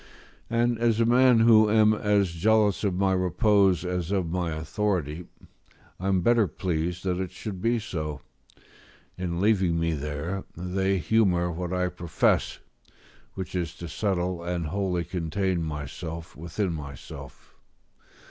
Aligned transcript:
And 0.49 0.79
as 0.79 0.99
a 0.99 1.05
man 1.05 1.41
who 1.41 1.69
am 1.69 1.93
as 1.93 2.31
jealous 2.31 2.83
of 2.83 2.95
my 2.95 3.13
repose 3.13 3.85
as 3.85 4.09
of 4.09 4.31
my 4.31 4.49
authority, 4.51 5.27
I 5.99 6.07
am 6.07 6.21
better 6.21 6.47
pleased 6.47 7.03
that 7.03 7.19
it 7.19 7.29
should 7.29 7.61
be 7.61 7.77
so; 7.77 8.19
in 9.15 9.39
leaving 9.39 9.79
me 9.79 9.93
there, 9.93 10.43
they 10.57 10.97
humour 10.97 11.51
what 11.51 11.71
I 11.71 11.87
profess, 11.89 12.57
which 13.35 13.53
is 13.53 13.75
to 13.75 13.87
settle 13.87 14.43
and 14.43 14.65
wholly 14.65 15.03
contain 15.03 15.61
myself 15.63 16.35
within 16.35 16.73
myself. 16.73 17.53